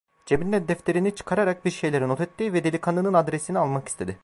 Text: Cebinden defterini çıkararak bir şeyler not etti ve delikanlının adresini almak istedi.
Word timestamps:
Cebinden 0.25 0.67
defterini 0.67 1.15
çıkararak 1.15 1.65
bir 1.65 1.71
şeyler 1.71 2.07
not 2.07 2.21
etti 2.21 2.53
ve 2.53 2.63
delikanlının 2.63 3.13
adresini 3.13 3.59
almak 3.59 3.87
istedi. 3.87 4.19